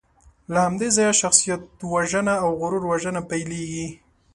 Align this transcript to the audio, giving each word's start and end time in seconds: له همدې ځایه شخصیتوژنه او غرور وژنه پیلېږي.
له 0.53 0.59
همدې 0.65 0.89
ځایه 0.95 1.13
شخصیتوژنه 1.21 2.33
او 2.43 2.49
غرور 2.59 2.83
وژنه 2.87 3.21
پیلېږي. 3.29 3.87